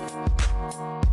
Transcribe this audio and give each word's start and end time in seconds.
Música 0.00 1.09